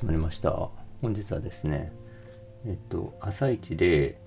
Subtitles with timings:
[0.00, 0.70] 始まりました。
[1.02, 1.92] 本日はですね、
[2.64, 4.18] えっと、朝一で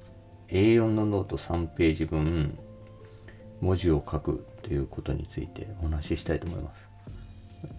[0.49, 2.59] A4 のノート3ページ分、
[3.59, 6.87] 文字を書くということについてお話ししたいと思います。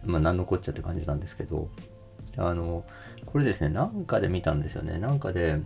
[0.05, 1.69] まあ、何のこっちゃって感じなんですけど、
[2.37, 2.85] あの、
[3.27, 4.99] これですね、なんかで見たんですよね。
[4.99, 5.61] なんかで、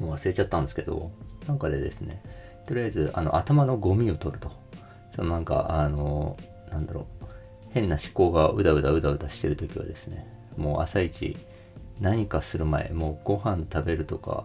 [0.00, 1.10] もう忘れちゃったんですけど、
[1.46, 2.22] なんかでですね、
[2.66, 4.50] とりあえず、あの、頭のゴミを取ると。
[5.14, 6.38] そのなんか、あの、
[6.70, 7.26] なんだろう、
[7.72, 11.36] 変な思考がうだうだうだうだしてるときはですね、もう朝一
[12.00, 14.44] 何かする前、もうご飯食べるとか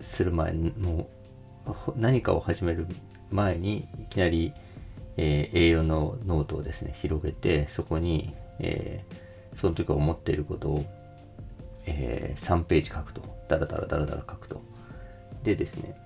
[0.00, 1.08] する前、も
[1.86, 2.86] う何かを始める
[3.30, 4.52] 前にいきなり、
[5.16, 10.84] えー A4 のノートをですね、広げて、そこに、えーその時思っていることを、
[11.86, 13.22] えー3ページ書くと。
[13.48, 14.62] ダラダラダラダラ書くと。
[15.42, 15.98] でですね、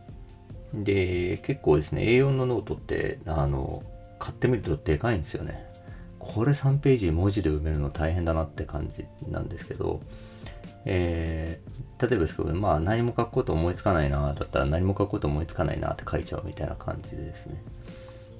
[0.75, 3.83] で、結構ですね、A4 のノートって、あの、
[4.19, 5.72] 買ってみるとでかいんですよね。
[6.35, 10.01] これ3ページ文字で埋めるの大変だなって感じなんですけど、
[10.85, 17.63] えー例えばですけど、まあ何も書くこと思いつかないな、だったら何も書くこと思いつかないなって書いちゃうみたいな感じでですね。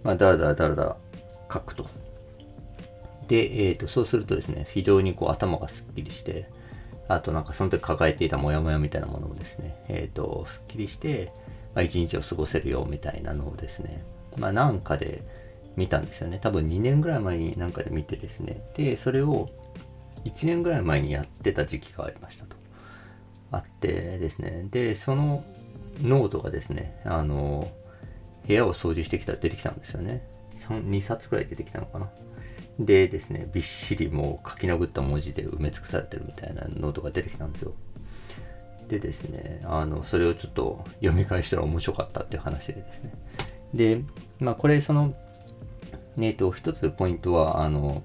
[0.03, 0.97] まあ、だらだらだらだら
[1.53, 1.87] 書くと。
[3.29, 6.51] で、えー、とそうするとですね、非常にこう頭がすっきりして、
[7.07, 11.33] あとなんかその時抱えていたモヤモヤみたいなものもですね、えっ、と、すっきりして、
[11.77, 14.03] まあ、一日を過ごせるよみたいなのをですね、
[14.37, 15.23] まあなんかで
[15.77, 16.39] 見たんですよね。
[16.43, 18.63] 多分2年ぐらい前になんかで見てですね。
[18.75, 19.49] で、それを
[20.25, 22.57] 1年ぐらい前にやってた時期がありましたと。
[23.51, 24.67] あってですね。
[24.71, 25.45] で、その
[26.01, 27.71] ノートがですね、あの、
[28.47, 30.23] 部屋を掃除してきたら出てきたんですよね。
[30.55, 32.11] 3 2冊くらい出てきたのかな。
[32.79, 37.75] でですね、びっしりもう書き殴った文字で埋め尽くされてるみたいなノートが出てきたんですよ。
[38.89, 43.13] でですね、あの、それをちょっと読み返したら面白かったっていう話でですね。
[43.75, 44.01] で、
[44.41, 45.15] まあこれその、
[46.19, 48.03] えっと、一つポイントは、あの、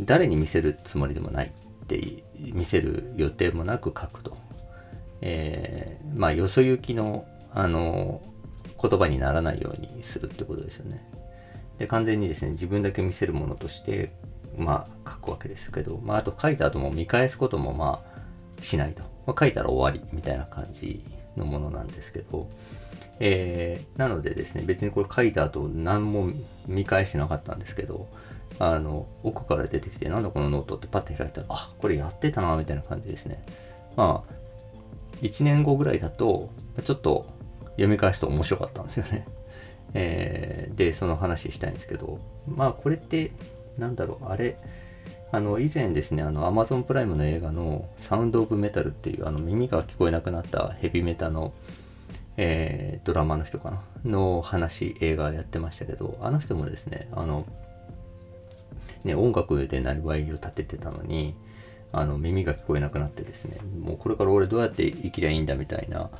[0.00, 4.36] 誰に見せるつもりでもないって、見せる予定もなく書くと。
[5.22, 8.20] えーまあ、よそ行きの、あの、
[8.80, 11.06] 言葉にならないようにするってことですよね。
[11.78, 14.12] で、完全にですね、自分だけ見せるものとして、
[14.56, 19.02] まあ、書くわけですけど、まあ、あと書いた後も見返すことも、まあ、しないと。
[19.26, 21.04] まあ、書いたら終わりみたいな感じ
[21.36, 22.48] のものなんですけど、
[23.20, 26.28] えーなのでですね、別にこれ書いた後何も
[26.66, 28.08] 見返してなかったんですけど、
[28.58, 33.44] あの、奥から出てきて、なんだこのノートってパッて開いたら、あ、これやってたな、みたいな感じですね。
[33.96, 34.32] まあ、
[35.22, 36.50] 1年後ぐらいだと、
[36.84, 37.26] ちょっと
[37.70, 39.26] 読み返すと面白かったんですよね。
[39.94, 43.30] えーで、その話したいんですけど、まあこれって、
[43.78, 44.56] なんだろう、あれ、
[45.32, 51.52] あの、以前ですね、あの、Amazon プライムの映画のサウンド・オブ・メタルっていう、あの、耳が聞こえなくなったヘビメタの、
[52.36, 57.46] えードラマの人かなの話、映画やってましたけど、あの人もですね、あの、
[59.04, 61.34] ね、音楽でなりわいを立ててたのに、
[61.92, 66.10] あの、耳が聞こえなくなってですね、もうこれから俺どうやって生きりゃいいんだみたいな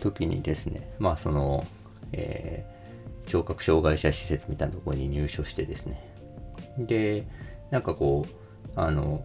[0.00, 1.66] 時にですね、まあその、
[2.12, 2.74] えー
[3.26, 6.12] 聴覚障害者施設みたいなところに入所してですね、
[6.78, 7.26] で、
[7.70, 9.24] なんかこう、あの、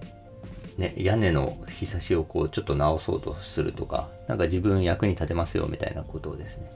[0.79, 6.71] ね、屋根の日差しをこうちょっと直そうとするとか、なんか自分役に立てますよみたいなことをですね、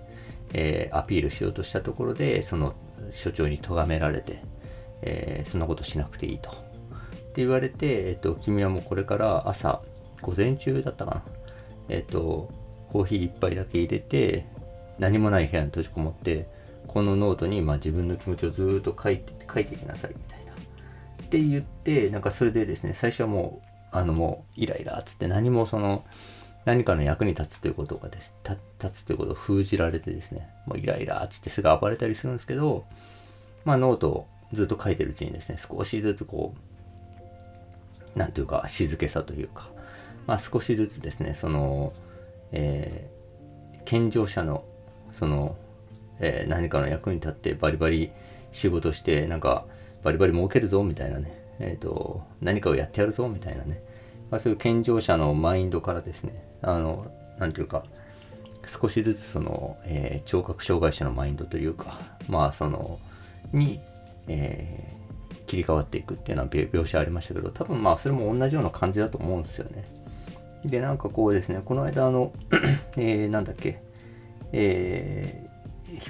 [0.53, 2.75] えーアピールしようとしたところで、その
[3.11, 4.43] 所長に咎められて、
[5.01, 6.49] えーそんなことしなくていいと。
[6.49, 6.53] っ
[7.35, 9.81] て言われて、えっと、君はもうこれから朝、
[10.21, 11.23] 午前中だったかな。
[11.89, 12.51] えっと、
[12.91, 14.45] コーヒー一杯だけ入れて、
[14.99, 16.47] 何もない部屋に閉じこもって、
[16.87, 20.53] このノートに、まあ、自分の気持ちをずっと書いて、書いていきなさいみたいな。
[20.53, 26.03] って言って、なんかそれでですね、最初はもう、あのもう、イライラっつって何もその、
[26.65, 28.33] 何かの役に立つということがです、
[28.81, 32.85] 立つということを封じられてですね、もうイライラっつってすぐ暴れたりするんですけど、
[33.65, 36.55] まあノートをずっと書いてるうちにですね、少しずつこ
[38.15, 39.69] う、なんというか、静けさというか、
[40.25, 41.93] まあ少しずつですね、その、
[42.51, 43.13] えー
[43.85, 44.63] 健常者の、
[45.11, 45.57] その、
[46.19, 48.11] えー何かの役に立ってバリバリ
[48.53, 49.65] 仕事して、なんか、
[50.03, 53.81] バリバリ儲けるぞ、みたいなね、えっ、と、何かをやってやるぞ、みたいなね、
[54.31, 57.83] まあそういう健常者のマインドからですね、あの、なんていうか、
[58.67, 62.99] 少しずつその、えー聴覚障害者のマインドというか、まあその、
[63.51, 63.79] に、
[64.27, 65.03] えー
[65.45, 69.83] 切り替わっていくっていうのは描描写ありましたけど、多分まあそれも同じような感じだと思うんですよね。
[70.65, 72.31] で、なんかこうですね、この間あの、
[72.95, 73.81] えーなんだっけ、
[74.51, 75.53] えー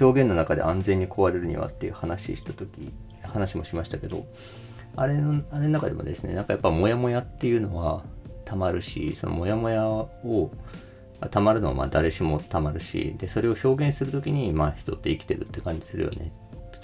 [0.00, 2.90] 表現の中で安全に壊れるにはっていう話した時
[3.22, 4.24] 話もしましたけど、
[4.96, 8.02] あれの、あれの中でもですね、なんかやっぱモヤモヤっていうのは
[8.44, 10.50] たまるし、そのモヤモヤを、
[11.30, 16.32] たまるのはまあ誰しもたまるし、で、それを表現するときに、まあ人って生きてるって感じするよね、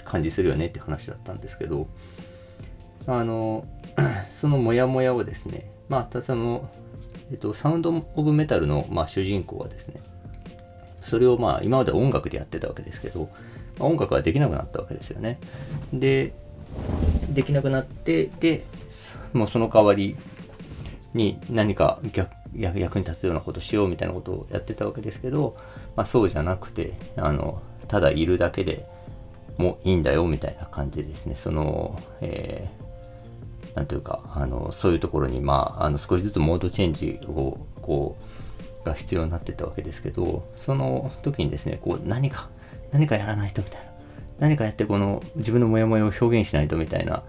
[0.03, 1.87] 感じするよねって話だったんですけど、
[3.07, 3.65] あの、
[4.33, 6.69] そのモヤモヤをですね、まあ、たその、
[7.31, 10.01] えっと、サウンド・オブ・メタルの、まあ、主人公はですね、
[11.03, 13.29] それをまあ今まで音楽でやってたわけですけど、
[13.79, 15.39] まあ、音楽はできなくなったわけですよね。
[15.93, 16.33] で、
[17.33, 18.65] できなくなって、で、
[19.33, 20.15] もうその代わり
[21.13, 25.55] に何か逆役に立つようなことしようみたいなことをやってたわけですけど、
[25.95, 28.85] まあ、そうじゃなくてあのただいるだけで
[29.57, 31.35] もいいんだよみたいな感じですね。
[31.37, 38.17] その、えー、なんというかあのそういうところに、まあ、あの少しずつモードチェンジをこ
[38.83, 42.49] うが必要になってたわけですけどその時にですねこう何か
[42.91, 43.90] 何かやらないとみたいな。
[44.41, 47.21] 何かやってこの自分のモヤモヤを表現しないとみたいな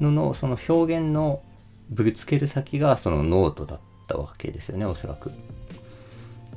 [0.00, 1.42] ののその表現の
[1.90, 5.32] ぶつける先がそのノートだったわけですよねおそらく。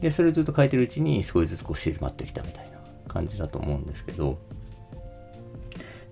[0.01, 2.77] でそれをずっと書いてるうちに少しずつこう静まってきたみたいな
[3.11, 4.37] 感じだと思うんですけど。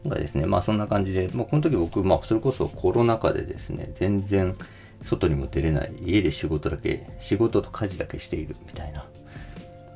[0.04, 4.58] なんかですねまあそんな感じでもうこの時僕まあそれこそコロナ禍でですね全然
[5.02, 9.06] 外にも出れない家で仕事だけ仕事と家事だけしているみたいな。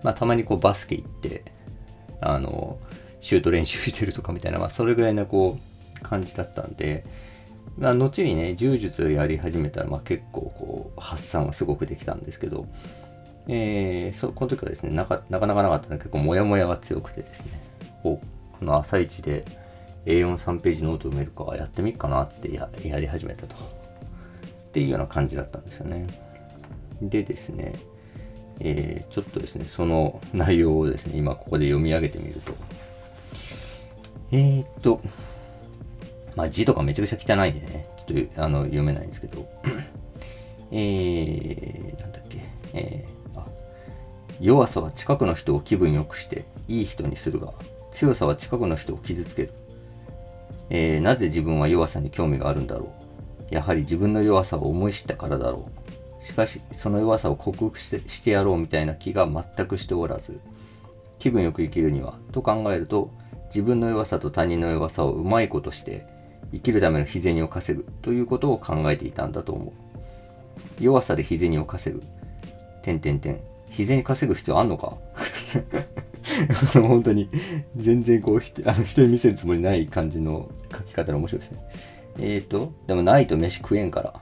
[0.04, 1.44] まあたまにこうバスケ行って
[2.22, 2.78] あの
[3.22, 5.58] シュート練習してるとかみたいな、まあ、それぐらいなこ
[6.00, 7.04] う感じだったんで、
[7.78, 12.68] まあ、後にね柔術をやり始めたら、まあ、結構こう発散はすごくできたんですけど、
[13.48, 17.62] えー、そこの時はですねなかなかなかなかったので結構モヤモヤが強くてですね
[18.04, 18.22] こ
[18.60, 19.46] この朝一で
[20.06, 23.56] A43 ページノート埋めるかやってみっかなっつってややり始めたと。
[23.56, 26.08] っていうような感じだったんですよね。
[27.02, 27.74] でですね
[28.60, 32.54] えー、ちょっとですね、その内容をですね、今ここで読み上げてみると、
[34.32, 35.02] えー、っと、
[36.36, 39.48] まあ字とかめちゃくちゃ汚いんでね、ちょっとあの読めないんですけど、
[40.72, 42.44] えー、なんだっけ、
[42.74, 43.46] えー、あ、
[44.40, 47.54] 弱さは近くの人を気分良くしていい人にするが、
[47.92, 49.54] 強さは近くの人を傷つける。
[50.70, 52.92] えー、なぜ自分は弱さに興味があるんだろ
[53.52, 53.56] う。
[53.56, 55.70] やはり自分の弱さを思い知ったからだろ
[56.22, 56.26] う。
[56.26, 60.40] しかし、その弱さを克服してしてやろうみたいな気が全くしておらず、
[61.20, 63.10] 気分よく生きるには、と考えると、
[63.48, 66.06] 自分の弱さと他人の弱さをうまいことして
[66.52, 69.74] 生きるための日銭を稼ぐということを考えていたんだと思う。
[70.80, 72.04] 弱さで日銭を稼ぐ。
[72.84, 73.40] てんてんてん。
[73.70, 74.98] 日銭稼ぐ必要あんのか？
[76.74, 77.30] 本当に、
[77.76, 81.60] 全然こう、あの人に見せるつもりない感じの書き方で面白いですね。
[82.20, 84.14] えーと、でもないと飯食えんから。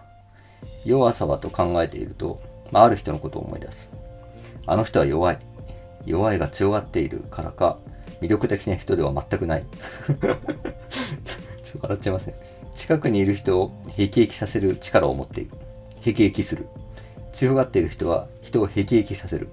[0.85, 2.41] 弱さはと考えていると、
[2.71, 3.91] まあ、ある人のことを思い出す。
[4.65, 5.39] あの人は弱い。
[6.05, 7.79] 弱いが強がっているからか、
[8.25, 9.63] 魅力的な人では全くない。
[9.63, 10.37] ちょっ
[11.73, 12.35] と笑っちゃいますね。
[12.75, 15.51] 近くにいる人を辟易させる力を持っている。
[16.01, 16.67] 辟易する。
[17.33, 19.49] 強がっている人は人を辟易させる。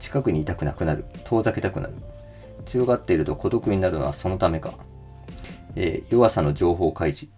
[0.00, 1.04] 近くにいたくなくなる。
[1.24, 1.94] 遠ざけたくなる。
[2.64, 4.74] 強がっていると孤独になるのはそのためか。
[5.76, 7.32] えー、弱さの情報開示。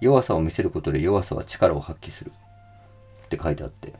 [0.00, 2.32] 弱さを見せることで弱さは力を発揮する。
[3.24, 3.92] って書いてあって。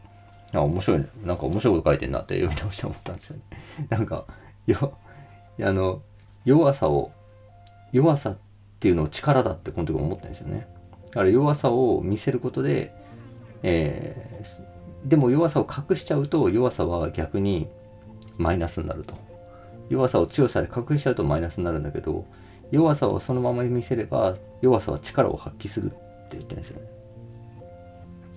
[0.55, 1.09] あ、面白いね。
[1.25, 3.43] なんか面白いこと書いてんなって読み直して思ったんですよね。
[3.89, 4.27] なんか、
[4.67, 4.97] よ、
[5.61, 6.03] あの、
[6.45, 7.13] 弱さを、
[7.93, 8.37] 弱さっ
[8.81, 10.67] ていうのを力だってこの時思ったんですよね。
[11.07, 12.93] だから弱さを見せることで、
[13.63, 17.69] えー、でも弱さを隠しちゃうと弱さは逆に
[18.39, 19.15] マイナスになると。
[19.89, 22.25] 弱さを強さで隠しちゃうとマイナスになるんだけど、
[22.71, 25.97] 弱さをそのまま見せれば弱さは力を発揮するって
[26.33, 26.89] 言ってるんですよね。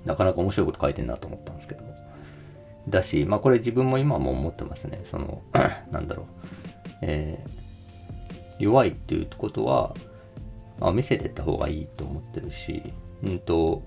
[0.03, 1.83] なかなか面白いこと書いてんなと思ったんですけど。
[2.87, 5.01] だし、まあこれ自分も今も思ってますね。
[5.05, 5.41] その、
[5.91, 6.25] なんだろう。
[7.01, 7.64] えー
[8.59, 9.93] 弱いっていうことは、
[10.79, 12.93] まあ、見せてった方がいいと思ってるし、
[13.23, 13.81] うんと、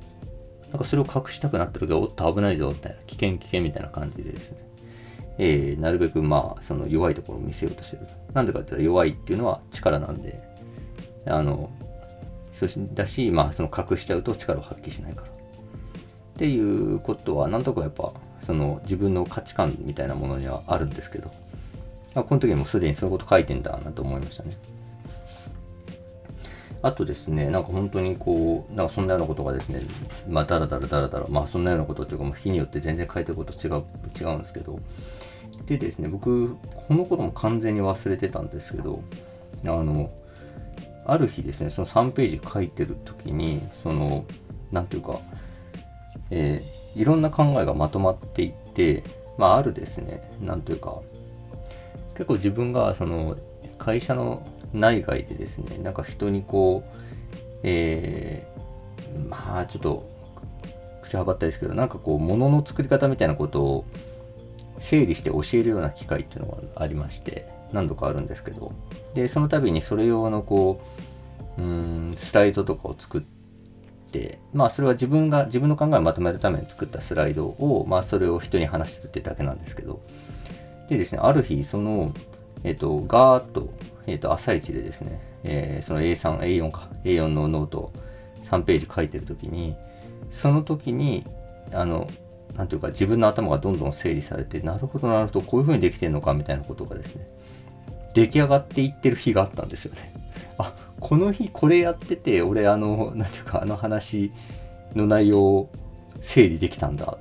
[0.71, 4.59] なんかそれを隠したくなった時は、おっと危ないぞ、みたいな、危険危険みたいな感じでですね、
[5.39, 8.07] えー、なるべくまあ、その弱いところを見せようとしてる。
[8.35, 10.43] なんでかって言ったら弱いっていうのは力なんで、
[11.27, 11.71] あの、
[12.53, 15.29] そしだし、まあ、その隠しちゃうと力を発揮しないから。
[15.29, 15.31] っ
[16.35, 18.13] ていうことは、なんとかやっぱ、
[18.45, 21.31] その自分の価値観みたいなものにはあるんですけど、
[22.19, 24.51] まあ、この時もすでにそういうこと書いてんだなと思いましたね。
[26.83, 29.81] あとですね、なんか本当にこう、なんかそんなようなことがですね、
[30.29, 33.85] まあ、だらだらだらだら、まあ、そんなようなことっていうか、もう日によって全然書いてること違う、
[34.21, 34.81] 違うんですけど、
[35.67, 36.57] でですね、僕、
[36.89, 39.01] このことも完全に忘れてたんですけど、
[39.65, 40.11] あの、
[41.05, 44.25] ある日ですね、その3ページ書いてる時に、その、
[44.73, 45.21] なんていうか、
[46.31, 49.05] えー、いろんな考えがまとまっていって、
[49.37, 51.01] まあ、あるですね、なんというか、
[52.19, 53.37] 結構自分がその
[53.79, 54.45] 会社の
[54.75, 56.99] 内外でですね、なんか人にこう、
[57.63, 60.11] えー、まあちょっと
[61.03, 63.85] 口はばったですけど、なんかこう物の作り方みたいなことを
[64.81, 68.73] 整理して教えるような機会っていうのがありまして、何度かあるんですけど、
[69.15, 70.81] で、その度にそれ用のこ
[71.57, 73.23] う、うん、スライドとかを作っ
[74.11, 80.01] て、まあそれは自分が、自分の考えをまとめるために作ったスライドを、まあそれを人に話してるってだけなんですけど、
[80.89, 82.13] でですね、ある日、その、
[82.65, 83.69] えっ、と、ガーッと、
[84.07, 87.93] えっ、と、朝一でですね、えー、その A3、A4 か、A4 のノート
[88.51, 89.77] 3ページ書いてるときに、
[90.31, 91.25] その時に、
[91.73, 92.09] あの、
[92.57, 97.27] なんていうか自分の頭がどんどん整理されて、なるほどなるほど、こういう風にできてるのかみたいなことがですね、
[98.15, 100.13] 出来上がっていってる日があったんですよね。
[100.59, 104.33] あ、この日これやってて、俺あの、なんていうかあの話
[104.95, 105.71] の内容を
[106.23, 107.19] 整理できたんだ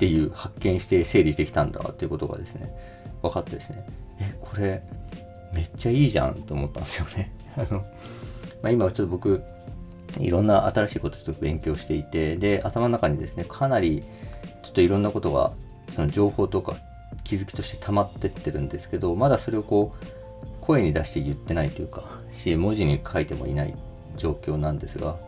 [0.00, 2.74] っていう発見して整理できたんだっていうことがですね、
[3.20, 3.86] 分かってですね、
[4.18, 4.82] え、これ
[5.52, 7.30] めっちゃいいじゃんと思ったんですよね。
[7.54, 7.80] あの、
[8.62, 9.42] まあ、今はちょっと僕、
[10.18, 14.02] いろんな新しいことちょっと勉強していて、で、頭の中にですね、かなり
[14.62, 15.52] ちょっといろんなことが、
[15.94, 16.76] その情報とか
[17.24, 20.06] 気づきとして溜まってってるんですけど、まだそれをこう、
[20.62, 23.74] 声に出して言ってないというか、し、文字に書いてもいない
[24.16, 25.18] 状況なんですが、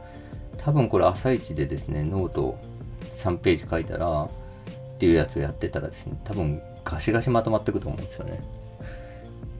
[0.57, 2.59] 多分これ朝一でですね、ノート
[3.15, 4.29] 3ページ書いたら、
[5.03, 8.41] っていうやつをやってたらですね、多分ガシガシまとまってくと思うんですよね。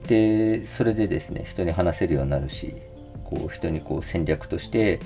[0.07, 2.73] で、それでですね、人に話せるようになるし、
[3.25, 5.01] こう人にこう戦略として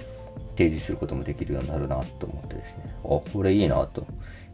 [0.52, 4.06] 提示することもできるようになるなと思ってですね、あ、これいいなと。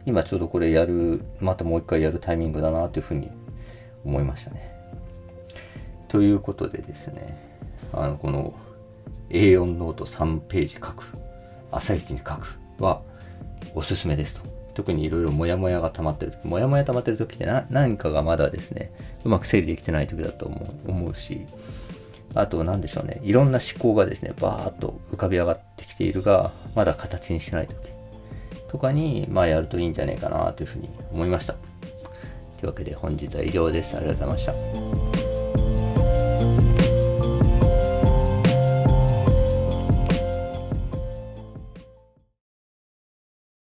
[0.05, 3.29] 今ちょうどこれやる、またもう一回やるタイミングだなというふうに
[4.05, 4.73] 思いましたね。
[6.07, 7.59] ということでですね、
[7.91, 8.53] あの、この
[9.31, 11.03] A4 ノート3ページ書く、
[11.73, 13.01] 朝一に書くは
[13.75, 14.62] おすすめですと。
[14.74, 18.92] 特にいろいろモヤモヤが溜まってる時、モヤモヤ溜まってる時って何かがまだですね、
[19.24, 21.46] うまく整理できてない時だと思う思うし、
[22.34, 27.75] あと何でしょうね、いろんな思考がですね、バーっと浮かび上がってきているが、まだ形にしてない時
[28.70, 31.53] とかに、まあやるといいんじゃないかなというふうに思いました。
[31.53, 31.60] と
[32.63, 33.96] いうわけで本日は以上です。
[33.96, 35.12] ありがとうございました。